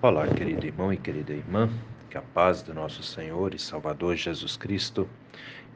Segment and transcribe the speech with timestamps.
[0.00, 1.68] Olá, querido irmão e querida irmã,
[2.08, 5.08] que a paz do nosso Senhor e Salvador Jesus Cristo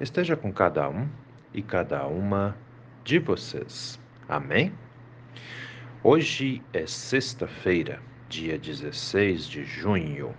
[0.00, 1.08] esteja com cada um
[1.52, 2.56] e cada uma
[3.02, 3.98] de vocês.
[4.28, 4.72] Amém?
[6.04, 10.32] Hoje é sexta-feira, dia 16 de junho.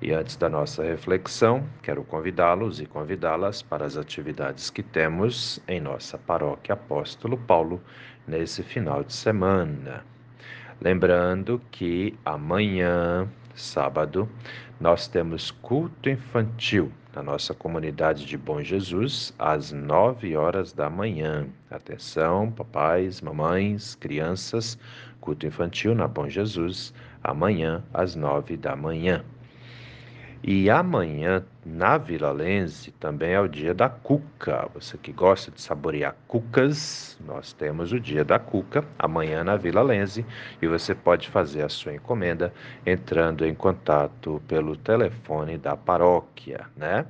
[0.00, 5.78] E antes da nossa reflexão, quero convidá-los e convidá-las para as atividades que temos em
[5.78, 7.82] nossa paróquia Apóstolo Paulo
[8.26, 10.06] nesse final de semana.
[10.80, 14.26] Lembrando que amanhã, sábado,
[14.80, 21.46] nós temos culto infantil na nossa comunidade de Bom Jesus, às nove horas da manhã.
[21.70, 24.78] Atenção, papais, mamães, crianças,
[25.20, 29.22] culto infantil na Bom Jesus, amanhã, às nove da manhã.
[30.42, 34.68] E amanhã, na Vila Lense, também é o dia da cuca.
[34.74, 39.82] Você que gosta de saborear cucas, nós temos o dia da cuca, amanhã na Vila
[39.82, 40.24] Lense,
[40.60, 42.52] e você pode fazer a sua encomenda
[42.86, 47.04] entrando em contato pelo telefone da paróquia, né?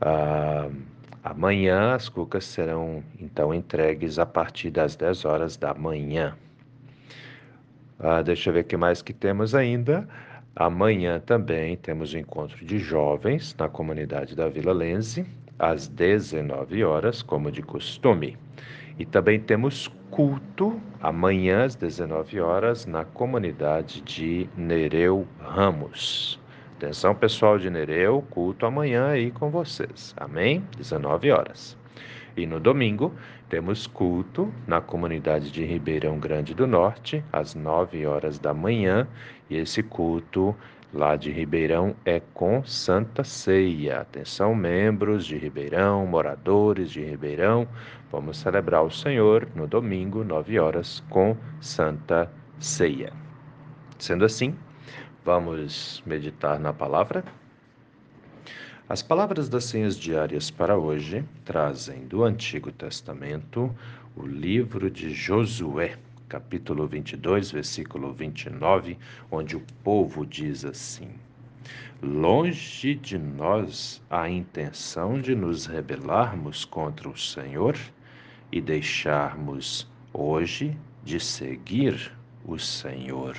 [0.00, 0.68] Ah,
[1.24, 6.36] amanhã as cucas serão então entregues a partir das 10 horas da manhã.
[7.98, 10.06] Ah, deixa eu ver o que mais que temos ainda.
[10.60, 15.24] Amanhã também temos o encontro de jovens na comunidade da Vila Lense,
[15.56, 18.36] às 19 horas, como de costume.
[18.98, 26.40] E também temos culto amanhã às 19 horas na comunidade de Nereu Ramos.
[26.76, 30.12] Atenção, pessoal de Nereu, culto amanhã aí com vocês.
[30.16, 30.64] Amém?
[30.76, 31.78] 19 horas.
[32.36, 33.12] E no domingo
[33.48, 39.08] temos culto na comunidade de Ribeirão Grande do Norte, às 9 horas da manhã,
[39.50, 40.54] e esse culto
[40.92, 44.00] lá de Ribeirão é com Santa Ceia.
[44.00, 47.66] Atenção, membros de Ribeirão, moradores de Ribeirão,
[48.10, 53.12] vamos celebrar o Senhor no domingo, 9 horas, com Santa Ceia.
[53.98, 54.54] Sendo assim,
[55.24, 57.24] vamos meditar na palavra.
[58.90, 63.70] As palavras das senhas diárias para hoje trazem do Antigo Testamento
[64.16, 68.96] o livro de Josué, capítulo 22, versículo 29,
[69.30, 71.10] onde o povo diz assim:
[72.02, 77.76] Longe de nós a intenção de nos rebelarmos contra o Senhor
[78.50, 82.10] e deixarmos hoje de seguir
[82.42, 83.36] o Senhor.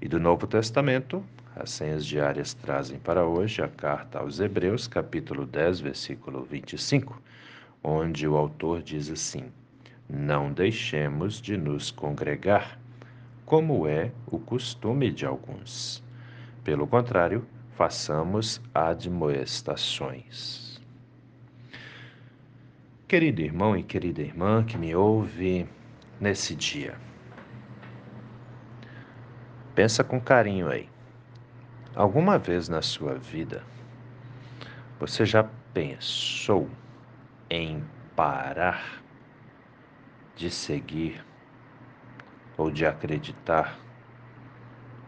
[0.00, 1.20] E do Novo Testamento,
[1.56, 7.22] as senhas diárias trazem para hoje a carta aos Hebreus, capítulo 10, versículo 25,
[7.82, 9.44] onde o autor diz assim:
[10.08, 12.76] Não deixemos de nos congregar,
[13.46, 16.02] como é o costume de alguns.
[16.64, 20.82] Pelo contrário, façamos admoestações.
[23.06, 25.68] Querido irmão e querida irmã que me ouve
[26.18, 26.96] nesse dia,
[29.74, 30.93] pensa com carinho aí.
[31.96, 33.62] Alguma vez na sua vida
[34.98, 36.68] você já pensou
[37.48, 37.84] em
[38.16, 39.00] parar
[40.34, 41.24] de seguir
[42.58, 43.78] ou de acreditar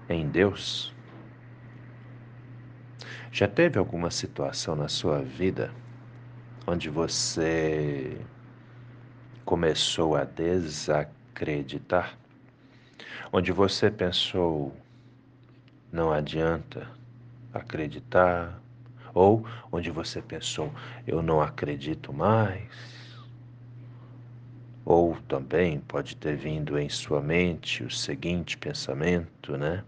[0.08, 0.94] em Deus?
[3.32, 5.72] Já teve alguma situação na sua vida
[6.68, 8.16] onde você
[9.44, 12.16] começou a desacreditar?
[13.32, 14.72] Onde você pensou,
[15.96, 16.86] não adianta
[17.54, 18.60] acreditar,
[19.14, 20.70] ou onde você pensou,
[21.06, 22.68] eu não acredito mais.
[24.84, 29.82] Ou também pode ter vindo em sua mente o seguinte pensamento, né?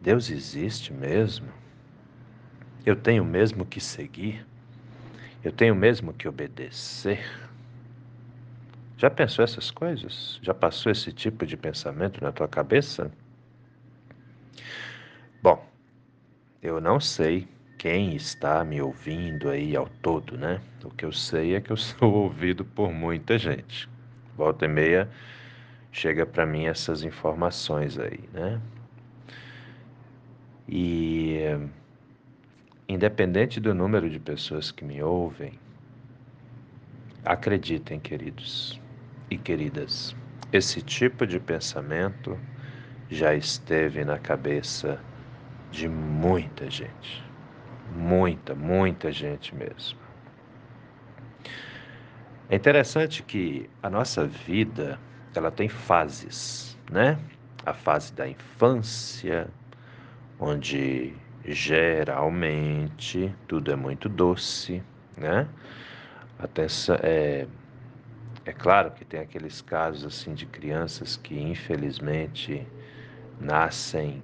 [0.00, 1.48] Deus existe mesmo?
[2.86, 4.46] Eu tenho mesmo que seguir?
[5.42, 7.20] Eu tenho mesmo que obedecer?
[8.96, 10.38] Já pensou essas coisas?
[10.40, 13.10] Já passou esse tipo de pensamento na tua cabeça?
[15.42, 15.64] Bom,
[16.62, 20.60] eu não sei quem está me ouvindo aí ao todo, né?
[20.84, 23.88] O que eu sei é que eu sou ouvido por muita gente.
[24.36, 25.10] Volta e meia
[25.90, 28.60] chega para mim essas informações aí, né?
[30.68, 31.40] E
[32.88, 35.52] independente do número de pessoas que me ouvem,
[37.24, 38.80] acreditem, queridos
[39.30, 40.14] e queridas,
[40.52, 42.38] esse tipo de pensamento
[43.12, 44.98] já esteve na cabeça
[45.70, 47.22] de muita gente.
[47.94, 49.98] Muita, muita gente mesmo.
[52.48, 54.98] É interessante que a nossa vida,
[55.34, 57.18] ela tem fases, né?
[57.64, 59.48] A fase da infância,
[60.38, 64.82] onde geralmente tudo é muito doce,
[65.16, 65.46] né?
[66.38, 67.46] Atenção, é,
[68.44, 72.66] é claro que tem aqueles casos assim de crianças que infelizmente
[73.42, 74.22] nascem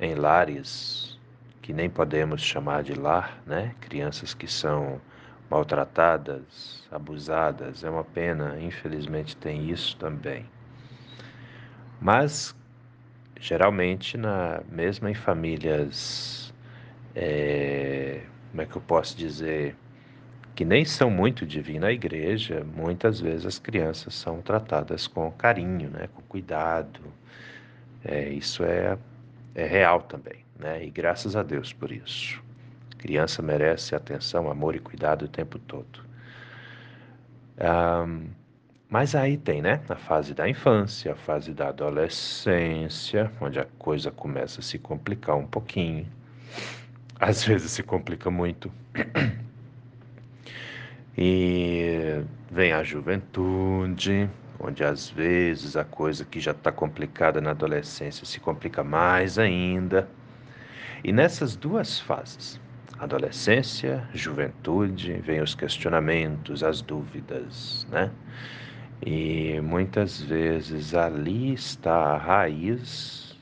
[0.00, 1.18] em lares
[1.62, 3.74] que nem podemos chamar de lar, né?
[3.80, 5.00] Crianças que são
[5.50, 10.46] maltratadas, abusadas, é uma pena, infelizmente tem isso também.
[12.00, 12.54] Mas
[13.40, 16.52] geralmente na mesma em famílias
[17.14, 19.76] é, como é que eu posso dizer
[20.54, 25.30] que nem são muito de vir na igreja, muitas vezes as crianças são tratadas com
[25.30, 27.00] carinho, né, com cuidado.
[28.08, 28.96] É, isso é,
[29.54, 30.82] é real também, né?
[30.82, 32.42] E graças a Deus por isso.
[32.96, 36.00] Criança merece atenção, amor e cuidado o tempo todo.
[37.60, 38.28] Um,
[38.88, 39.82] mas aí tem, né?
[39.90, 45.36] A fase da infância, a fase da adolescência, onde a coisa começa a se complicar
[45.36, 46.06] um pouquinho.
[47.20, 48.72] Às vezes se complica muito.
[51.16, 58.26] E vem a juventude, onde às vezes a coisa que já está complicada na adolescência
[58.26, 60.08] se complica mais ainda.
[61.04, 62.60] E nessas duas fases,
[62.98, 68.10] adolescência, juventude, vem os questionamentos, as dúvidas, né?
[69.06, 73.38] E muitas vezes ali está a raiz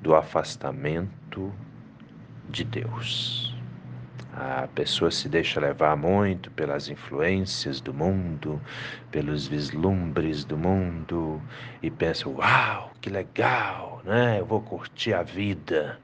[0.00, 1.52] do afastamento
[2.48, 3.49] de Deus.
[4.32, 8.60] A pessoa se deixa levar muito pelas influências do mundo,
[9.10, 11.42] pelos vislumbres do mundo
[11.82, 14.38] e pensa: "Uau, que legal, né?
[14.38, 15.98] Eu vou curtir a vida".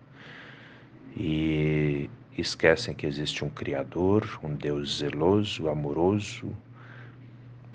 [1.16, 6.52] E esquecem que existe um criador, um Deus zeloso, amoroso,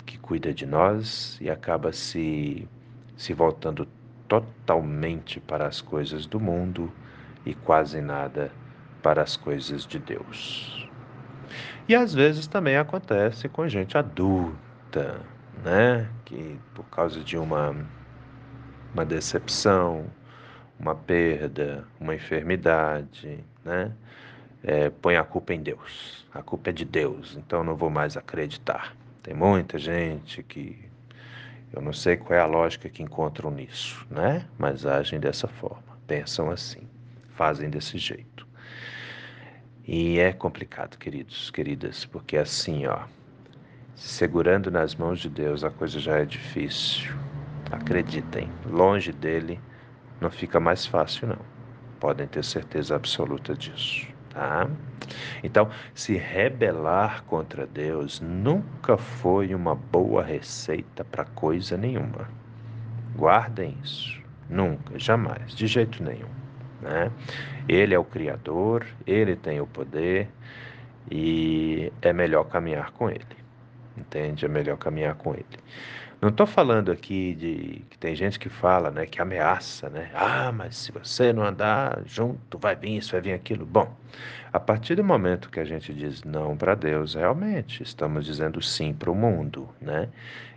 [0.04, 2.68] que cuida de nós e acaba se
[3.16, 3.88] se voltando
[4.28, 6.92] totalmente para as coisas do mundo
[7.46, 8.52] e quase nada
[9.02, 10.88] para as coisas de Deus.
[11.88, 15.20] E às vezes também acontece com gente adulta,
[15.64, 16.08] né?
[16.24, 17.74] Que por causa de uma,
[18.94, 20.06] uma decepção,
[20.78, 23.92] uma perda, uma enfermidade, né?
[24.62, 26.24] É, põe a culpa em Deus.
[26.32, 28.94] A culpa é de Deus, então não vou mais acreditar.
[29.22, 30.78] Tem muita gente que
[31.72, 34.46] eu não sei qual é a lógica que encontram nisso, né?
[34.58, 36.88] Mas agem dessa forma, pensam assim,
[37.34, 38.46] fazem desse jeito.
[39.86, 43.00] E é complicado, queridos, queridas, porque assim, ó,
[43.96, 47.12] segurando nas mãos de Deus a coisa já é difícil.
[47.70, 49.58] Acreditem, longe dele
[50.20, 51.38] não fica mais fácil não.
[51.98, 54.70] Podem ter certeza absoluta disso, tá?
[55.42, 62.28] Então, se rebelar contra Deus nunca foi uma boa receita para coisa nenhuma.
[63.16, 64.20] Guardem isso.
[64.48, 66.41] Nunca, jamais, de jeito nenhum.
[66.82, 67.10] Né?
[67.68, 70.28] Ele é o Criador, ele tem o poder
[71.10, 73.24] e é melhor caminhar com ele.
[73.96, 74.44] Entende?
[74.44, 75.46] É melhor caminhar com ele.
[76.20, 80.08] Não estou falando aqui de que tem gente que fala, né, que ameaça, né?
[80.14, 83.66] Ah, mas se você não andar junto, vai vir isso, vai vir aquilo.
[83.66, 83.92] Bom,
[84.52, 88.94] a partir do momento que a gente diz não para Deus, realmente estamos dizendo sim
[88.94, 90.08] para o mundo, né?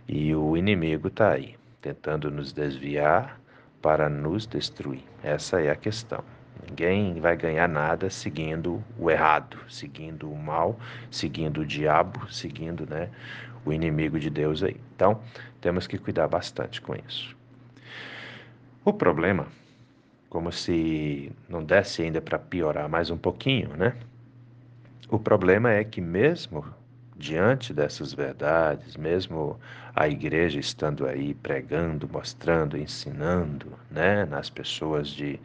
[0.06, 3.40] E o inimigo está aí, tentando nos desviar
[3.86, 5.04] para nos destruir.
[5.22, 6.24] Essa é a questão.
[6.68, 10.76] Ninguém vai ganhar nada seguindo o errado, seguindo o mal,
[11.08, 13.08] seguindo o diabo, seguindo né,
[13.64, 14.76] o inimigo de Deus aí.
[14.96, 15.20] Então,
[15.60, 17.36] temos que cuidar bastante com isso.
[18.84, 19.46] O problema,
[20.28, 23.94] como se não desse ainda para piorar mais um pouquinho, né?
[25.08, 26.64] O problema é que mesmo
[27.18, 29.58] diante dessas verdades, mesmo
[29.94, 35.40] a igreja estando aí pregando, mostrando, ensinando, né, nas pessoas de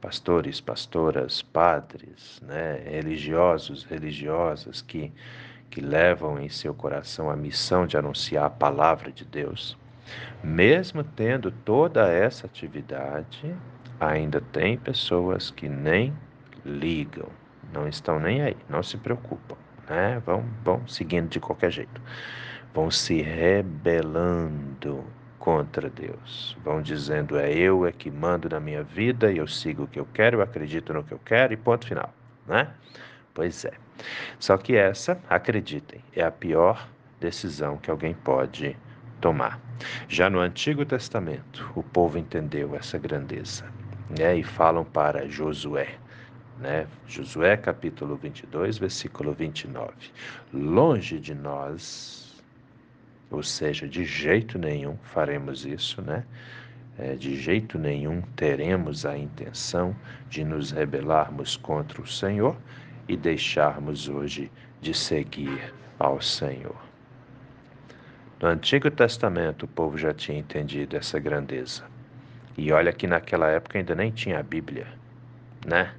[0.00, 5.12] pastores, pastoras, padres, né, religiosos, religiosas que
[5.68, 9.76] que levam em seu coração a missão de anunciar a palavra de Deus.
[10.42, 13.52] Mesmo tendo toda essa atividade,
[13.98, 16.16] ainda tem pessoas que nem
[16.64, 17.28] ligam,
[17.74, 20.22] não estão nem aí, não se preocupam né?
[20.24, 22.00] Vão, vão seguindo de qualquer jeito.
[22.74, 25.04] Vão se rebelando
[25.38, 26.56] contra Deus.
[26.64, 30.00] Vão dizendo é eu é que mando na minha vida e eu sigo o que
[30.00, 32.12] eu quero, eu acredito no que eu quero e ponto final,
[32.46, 32.68] né?
[33.32, 33.72] Pois é.
[34.38, 36.88] Só que essa, acreditem, é a pior
[37.20, 38.76] decisão que alguém pode
[39.20, 39.60] tomar.
[40.08, 43.64] Já no Antigo Testamento, o povo entendeu essa grandeza,
[44.18, 44.36] né?
[44.36, 45.94] E falam para Josué:
[46.58, 46.86] né?
[47.06, 49.92] Josué capítulo 22, versículo 29.
[50.52, 52.42] Longe de nós,
[53.30, 56.24] ou seja, de jeito nenhum faremos isso, né?
[56.98, 59.94] É, de jeito nenhum teremos a intenção
[60.30, 62.56] de nos rebelarmos contra o Senhor
[63.06, 66.76] e deixarmos hoje de seguir ao Senhor.
[68.40, 71.84] No Antigo Testamento, o povo já tinha entendido essa grandeza.
[72.56, 74.86] E olha que naquela época ainda nem tinha a Bíblia,
[75.66, 75.94] né?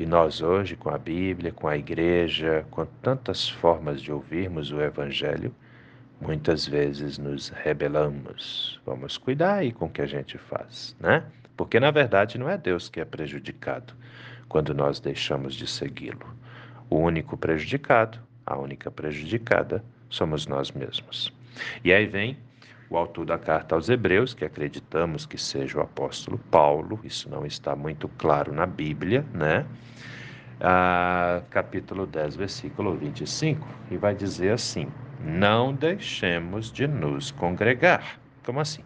[0.00, 4.80] E nós hoje, com a Bíblia, com a igreja, com tantas formas de ouvirmos o
[4.80, 5.54] Evangelho,
[6.18, 8.80] muitas vezes nos rebelamos.
[8.86, 11.22] Vamos cuidar aí com o que a gente faz, né?
[11.54, 13.92] Porque na verdade não é Deus que é prejudicado
[14.48, 16.34] quando nós deixamos de segui-lo.
[16.88, 21.30] O único prejudicado, a única prejudicada, somos nós mesmos.
[21.84, 22.38] E aí vem
[22.90, 27.46] o autor da carta aos Hebreus, que acreditamos que seja o apóstolo Paulo, isso não
[27.46, 29.64] está muito claro na Bíblia, né?
[30.60, 34.88] Ah, capítulo 10, versículo 25, e vai dizer assim:
[35.24, 38.18] Não deixemos de nos congregar.
[38.44, 38.82] Como assim?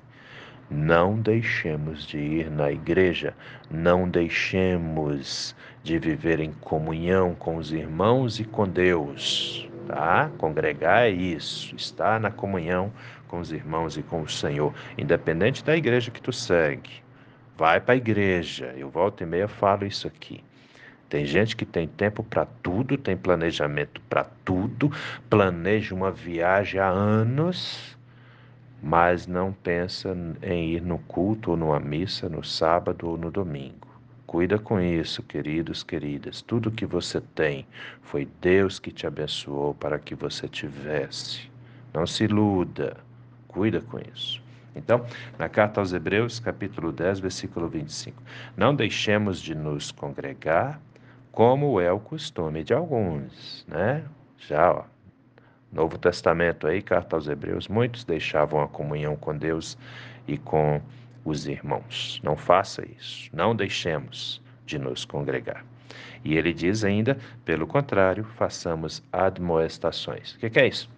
[0.70, 3.34] Não deixemos de ir na igreja,
[3.70, 9.68] não deixemos de viver em comunhão com os irmãos e com Deus.
[9.86, 10.30] Tá?
[10.38, 12.90] Congregar é isso, estar na comunhão
[13.34, 17.02] com os irmãos e com o Senhor, independente da igreja que tu segue.
[17.56, 18.72] Vai para a igreja.
[18.76, 20.40] Eu volto e meia falo isso aqui.
[21.08, 24.90] Tem gente que tem tempo para tudo, tem planejamento para tudo,
[25.28, 27.98] planeja uma viagem há anos,
[28.80, 33.88] mas não pensa em ir no culto ou numa missa no sábado ou no domingo.
[34.26, 36.40] Cuida com isso, queridos, queridas.
[36.40, 37.66] Tudo que você tem
[38.00, 41.50] foi Deus que te abençoou para que você tivesse.
[41.92, 43.03] Não se iluda.
[43.54, 44.42] Cuida com isso.
[44.74, 45.06] Então,
[45.38, 48.20] na carta aos Hebreus, capítulo 10, versículo 25:
[48.56, 50.80] Não deixemos de nos congregar,
[51.30, 54.02] como é o costume de alguns, né?
[54.38, 54.84] Já, ó,
[55.70, 59.78] Novo Testamento aí, carta aos Hebreus, muitos deixavam a comunhão com Deus
[60.26, 60.82] e com
[61.24, 62.20] os irmãos.
[62.24, 63.30] Não faça isso.
[63.32, 65.64] Não deixemos de nos congregar.
[66.24, 70.34] E ele diz ainda, pelo contrário, façamos admoestações.
[70.34, 70.90] O que, que é isso?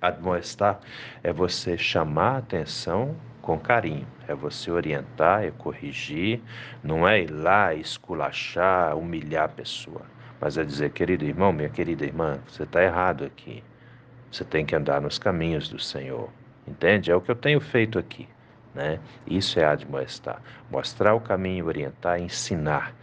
[0.00, 0.80] Admoestar
[1.22, 6.40] é você chamar a atenção com carinho, é você orientar, é corrigir,
[6.82, 10.02] não é ir lá esculachar, humilhar a pessoa,
[10.40, 13.62] mas é dizer, querido irmão, minha querida irmã, você está errado aqui.
[14.30, 16.30] Você tem que andar nos caminhos do Senhor.
[16.66, 17.10] Entende?
[17.10, 18.28] É o que eu tenho feito aqui.
[18.74, 19.00] Né?
[19.26, 20.40] Isso é admoestar.
[20.70, 22.94] Mostrar o caminho, orientar, ensinar.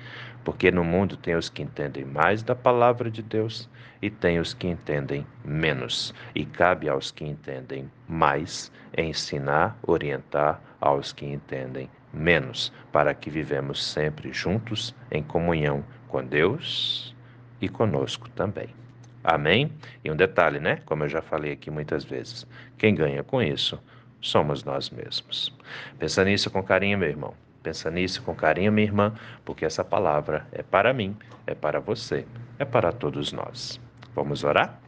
[0.43, 3.69] Porque no mundo tem os que entendem mais da palavra de Deus
[4.01, 6.13] e tem os que entendem menos.
[6.33, 13.83] E cabe aos que entendem mais ensinar, orientar aos que entendem menos, para que vivemos
[13.83, 17.15] sempre juntos em comunhão com Deus
[17.59, 18.69] e conosco também.
[19.23, 19.71] Amém?
[20.03, 20.77] E um detalhe, né?
[20.85, 22.47] Como eu já falei aqui muitas vezes,
[22.77, 23.77] quem ganha com isso
[24.27, 25.53] somos nós mesmos.
[25.97, 27.33] Pensa nisso com carinho, meu irmão.
[27.63, 32.25] Pensa nisso com carinho, minha irmã, porque essa palavra é para mim, é para você,
[32.57, 33.79] é para todos nós.
[34.15, 34.79] Vamos orar?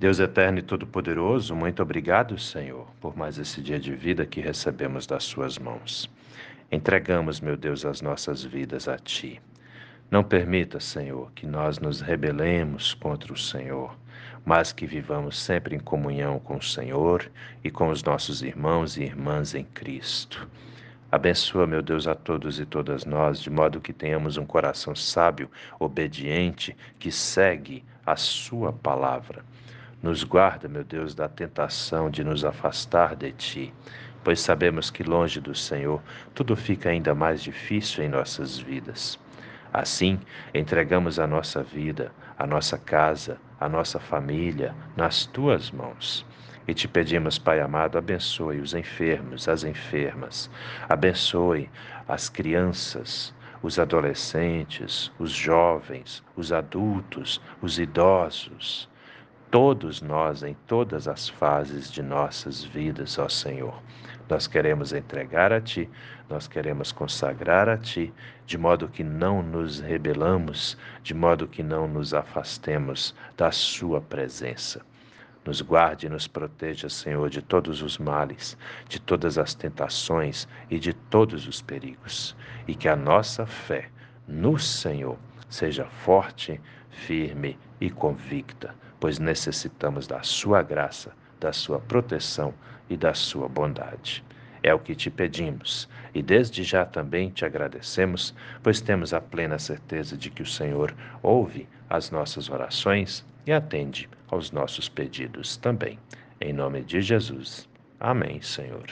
[0.00, 5.06] Deus eterno e todo-poderoso, muito obrigado, Senhor, por mais esse dia de vida que recebemos
[5.06, 6.10] das Suas mãos.
[6.70, 9.40] Entregamos, meu Deus, as nossas vidas a Ti.
[10.10, 13.96] Não permita, Senhor, que nós nos rebelemos contra o Senhor
[14.44, 17.30] mas que vivamos sempre em comunhão com o Senhor
[17.62, 20.46] e com os nossos irmãos e irmãs em Cristo.
[21.10, 25.48] Abençoa, meu Deus, a todos e todas nós, de modo que tenhamos um coração sábio,
[25.78, 29.44] obediente, que segue a Sua palavra.
[30.02, 33.72] Nos guarda, meu Deus, da tentação de nos afastar de Ti,
[34.24, 36.02] pois sabemos que longe do Senhor
[36.34, 39.18] tudo fica ainda mais difícil em nossas vidas.
[39.72, 40.18] Assim,
[40.52, 46.26] entregamos a nossa vida, a nossa casa, a nossa família nas tuas mãos.
[46.66, 50.50] E te pedimos, Pai amado, abençoe os enfermos, as enfermas,
[50.88, 51.70] abençoe
[52.08, 58.88] as crianças, os adolescentes, os jovens, os adultos, os idosos,
[59.50, 63.80] todos nós em todas as fases de nossas vidas, ó Senhor.
[64.28, 65.88] Nós queremos entregar a Ti,
[66.30, 68.12] nós queremos consagrar a Ti,
[68.46, 74.80] de modo que não nos rebelamos, de modo que não nos afastemos da Sua presença.
[75.44, 78.56] Nos guarde e nos proteja, Senhor, de todos os males,
[78.88, 82.34] de todas as tentações e de todos os perigos,
[82.66, 83.90] e que a nossa fé
[84.26, 85.18] no Senhor
[85.50, 92.54] seja forte, firme e convicta, pois necessitamos da Sua graça, da Sua proteção
[92.88, 94.24] e da sua bondade.
[94.62, 99.58] É o que te pedimos e desde já também te agradecemos, pois temos a plena
[99.58, 105.98] certeza de que o Senhor ouve as nossas orações e atende aos nossos pedidos também.
[106.40, 107.68] Em nome de Jesus.
[108.00, 108.84] Amém, Senhor.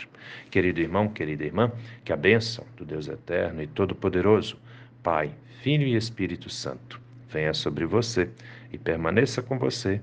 [0.51, 1.71] Querido irmão, querida irmã,
[2.05, 4.59] que a bênção do Deus Eterno e Todo-Poderoso,
[5.03, 8.29] Pai, Filho e Espírito Santo, venha sobre você
[8.71, 10.03] e permaneça com você